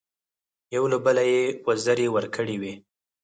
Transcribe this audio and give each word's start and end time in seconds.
یو 0.75 0.83
له 0.91 0.97
بله 1.05 1.23
یې 1.31 1.41
وزرې 1.67 2.07
ورکړې 2.11 2.55
وې. 2.61 2.73